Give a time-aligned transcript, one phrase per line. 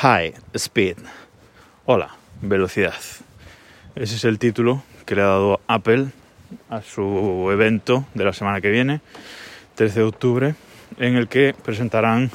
[0.00, 0.98] High Speed.
[1.84, 2.94] Hola, velocidad.
[3.96, 6.10] Ese es el título que le ha dado Apple
[6.70, 9.00] a su evento de la semana que viene,
[9.74, 10.54] 13 de octubre,
[10.98, 12.30] en el que presentarán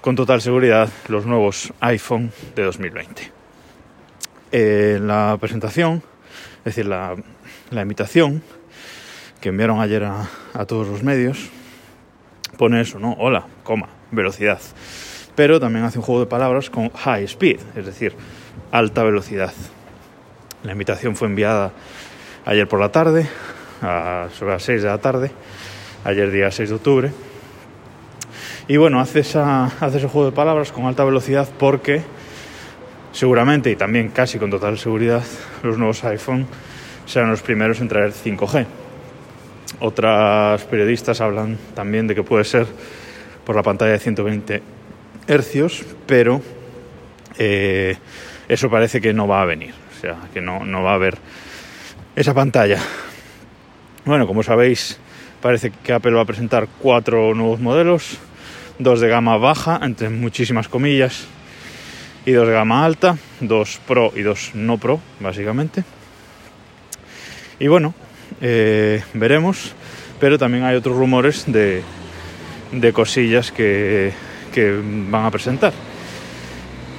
[0.00, 3.32] con total seguridad los nuevos iPhone de 2020.
[4.52, 6.02] En la presentación,
[6.60, 7.16] es decir, la,
[7.70, 8.42] la invitación
[9.42, 11.50] que enviaron ayer a, a todos los medios,
[12.56, 13.12] pone eso, ¿no?
[13.18, 14.58] Hola, coma, velocidad
[15.36, 18.14] pero también hace un juego de palabras con high speed, es decir,
[18.72, 19.52] alta velocidad.
[20.64, 21.72] La invitación fue enviada
[22.46, 23.28] ayer por la tarde,
[23.82, 25.30] a, sobre las 6 de la tarde,
[26.04, 27.12] ayer día 6 de octubre.
[28.66, 32.02] Y bueno, hace, esa, hace ese juego de palabras con alta velocidad porque
[33.12, 35.22] seguramente y también casi con total seguridad
[35.62, 36.46] los nuevos iPhone
[37.06, 38.66] serán los primeros en traer 5G.
[39.80, 42.66] Otras periodistas hablan también de que puede ser
[43.44, 44.75] por la pantalla de 120
[45.26, 46.40] hercios, pero
[47.38, 47.96] eh,
[48.48, 51.18] eso parece que no va a venir, o sea, que no, no va a haber
[52.14, 52.80] esa pantalla.
[54.04, 54.98] Bueno, como sabéis,
[55.40, 58.18] parece que Apple va a presentar cuatro nuevos modelos,
[58.78, 61.26] dos de gama baja, entre muchísimas comillas,
[62.24, 65.84] y dos de gama alta, dos Pro y dos no Pro, básicamente.
[67.58, 67.94] Y bueno,
[68.40, 69.74] eh, veremos,
[70.20, 71.82] pero también hay otros rumores de,
[72.72, 74.12] de cosillas que,
[74.56, 75.74] que van a presentar.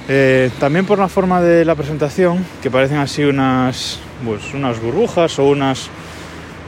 [0.08, 5.40] Eh, también por la forma de la presentación, que parecen así unas, pues, unas burbujas
[5.40, 5.90] o unas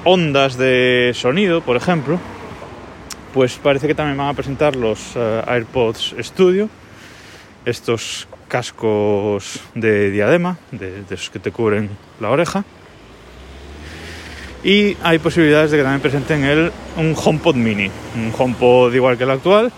[0.02, 2.18] ondas de sonido, por ejemplo,
[3.32, 6.68] pues parece que también van a presentar los uh, AirPods Studio,
[7.64, 12.64] estos cascos de diadema, de, de esos que te cubren la oreja.
[14.64, 19.22] Y hay posibilidades de que también presenten el, un HomePod mini, un HomePod igual que
[19.22, 19.72] el actual,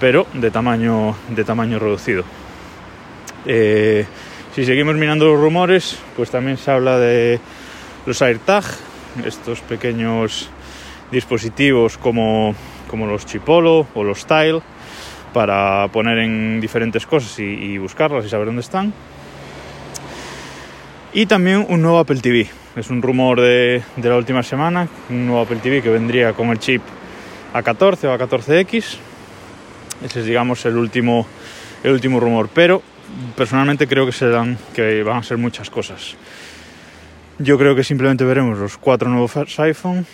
[0.00, 2.24] pero de tamaño, de tamaño reducido.
[3.46, 4.06] Eh,
[4.54, 7.38] si seguimos mirando los rumores, pues también se habla de
[8.06, 8.64] los AirTag,
[9.24, 10.48] estos pequeños
[11.12, 12.54] dispositivos como,
[12.88, 14.62] como los Chipolo o los Tile,
[15.34, 18.92] para poner en diferentes cosas y, y buscarlas y saber dónde están.
[21.12, 22.48] Y también un nuevo Apple TV.
[22.76, 26.48] Es un rumor de, de la última semana, un nuevo Apple TV que vendría con
[26.48, 26.82] el chip
[27.52, 29.09] A14 o A14X,
[30.04, 31.26] ese es, digamos, el último,
[31.82, 32.48] el último rumor.
[32.52, 32.82] Pero
[33.36, 36.16] personalmente creo que, serán, que van a ser muchas cosas.
[37.38, 40.06] Yo creo que simplemente veremos los cuatro nuevos iPhone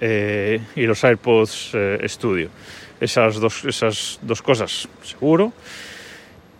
[0.00, 2.48] eh, y los AirPods eh, Studio.
[3.00, 5.52] Esas dos, esas dos cosas, seguro.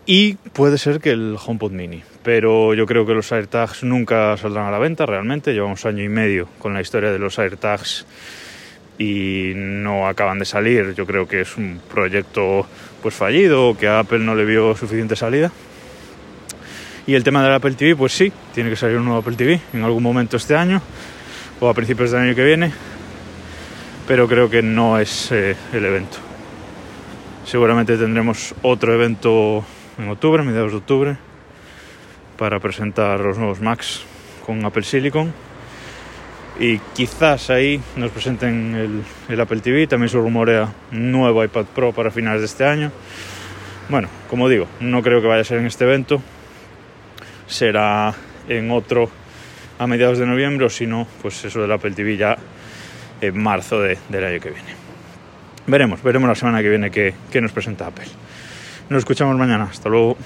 [0.05, 2.03] Y puede ser que el HomePod Mini.
[2.23, 5.53] Pero yo creo que los AirTags nunca saldrán a la venta realmente.
[5.53, 8.07] Llevamos año y medio con la historia de los AirTags
[8.99, 10.95] y no acaban de salir.
[10.95, 12.67] Yo creo que es un proyecto
[13.03, 15.51] pues fallido, que a Apple no le vio suficiente salida.
[17.07, 19.61] Y el tema del Apple TV, pues sí, tiene que salir un nuevo Apple TV
[19.73, 20.83] en algún momento este año
[21.61, 22.73] o a principios del año que viene,
[24.07, 26.19] pero creo que no es eh, el evento.
[27.45, 29.65] Seguramente tendremos otro evento
[29.99, 31.17] en octubre, mediados de octubre,
[32.37, 34.03] para presentar los nuevos Macs
[34.45, 35.33] con Apple Silicon
[36.59, 41.93] y quizás ahí nos presenten el, Apple TV, también se rumorea un nuevo iPad Pro
[41.93, 42.91] para finales de este año.
[43.89, 46.21] Bueno, como digo, no creo que vaya a ser en este evento,
[47.47, 48.15] será
[48.49, 49.11] en otro
[49.79, 52.37] a mediados de noviembre o si no, pues eso del Apple TV ya
[53.21, 54.69] en marzo de, del año que viene.
[55.67, 58.07] Veremos, veremos la semana que viene qué, qué nos presenta Apple.
[58.89, 60.17] Nos escuchamos mañana, hasta luego.